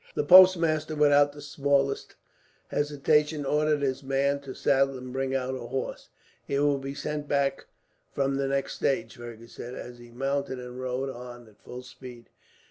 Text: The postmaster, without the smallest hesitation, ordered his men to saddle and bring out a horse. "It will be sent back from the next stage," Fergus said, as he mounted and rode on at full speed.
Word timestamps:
The 0.15 0.23
postmaster, 0.23 0.95
without 0.95 1.31
the 1.31 1.43
smallest 1.43 2.15
hesitation, 2.69 3.45
ordered 3.45 3.83
his 3.83 4.01
men 4.01 4.39
to 4.39 4.55
saddle 4.55 4.97
and 4.97 5.13
bring 5.13 5.35
out 5.35 5.53
a 5.53 5.67
horse. 5.67 6.09
"It 6.47 6.59
will 6.61 6.79
be 6.79 6.95
sent 6.95 7.27
back 7.27 7.67
from 8.11 8.37
the 8.37 8.47
next 8.47 8.73
stage," 8.77 9.15
Fergus 9.17 9.53
said, 9.53 9.75
as 9.75 9.99
he 9.99 10.09
mounted 10.09 10.57
and 10.57 10.79
rode 10.79 11.11
on 11.11 11.47
at 11.47 11.61
full 11.61 11.83
speed. 11.83 12.29